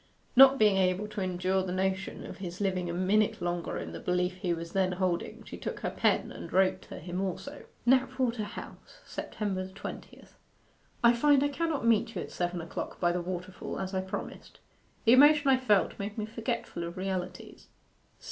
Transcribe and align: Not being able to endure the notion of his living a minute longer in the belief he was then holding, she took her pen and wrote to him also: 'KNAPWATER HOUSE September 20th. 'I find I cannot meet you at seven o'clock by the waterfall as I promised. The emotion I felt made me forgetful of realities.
Not 0.35 0.57
being 0.57 0.77
able 0.77 1.07
to 1.09 1.21
endure 1.21 1.61
the 1.61 1.71
notion 1.71 2.25
of 2.25 2.37
his 2.37 2.59
living 2.59 2.89
a 2.89 2.93
minute 2.95 3.39
longer 3.39 3.77
in 3.77 3.91
the 3.91 3.99
belief 3.99 4.37
he 4.37 4.51
was 4.51 4.71
then 4.73 4.93
holding, 4.93 5.43
she 5.43 5.59
took 5.59 5.81
her 5.81 5.91
pen 5.91 6.31
and 6.31 6.51
wrote 6.51 6.81
to 6.89 6.97
him 6.97 7.21
also: 7.21 7.65
'KNAPWATER 7.85 8.43
HOUSE 8.43 9.01
September 9.05 9.67
20th. 9.67 10.29
'I 11.03 11.13
find 11.13 11.43
I 11.43 11.49
cannot 11.49 11.85
meet 11.85 12.15
you 12.15 12.21
at 12.23 12.31
seven 12.31 12.61
o'clock 12.61 12.99
by 12.99 13.11
the 13.11 13.21
waterfall 13.21 13.79
as 13.79 13.93
I 13.93 14.01
promised. 14.01 14.59
The 15.05 15.13
emotion 15.13 15.49
I 15.49 15.57
felt 15.57 15.99
made 15.99 16.17
me 16.17 16.25
forgetful 16.25 16.83
of 16.83 16.97
realities. 16.97 17.67